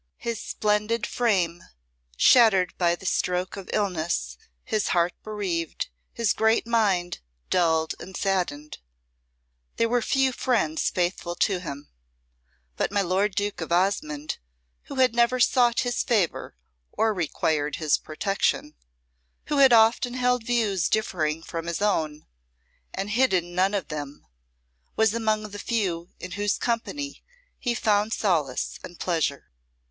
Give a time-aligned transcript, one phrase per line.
[0.17, 1.63] His splendid frame
[2.17, 7.19] shattered by the stroke of illness, his heart bereaved, his great mind
[7.51, 8.79] dulled and saddened,
[9.75, 11.87] there were few friends faithful to him,
[12.75, 14.39] but my Lord Duke of Osmonde,
[14.85, 16.55] who had never sought his favour
[16.91, 18.73] or required his protection,
[19.49, 22.25] who had often held views differing from his own
[22.91, 24.25] and hidden none of them,
[24.95, 27.21] was among the few in whose company
[27.59, 29.51] he found solace and pleasure.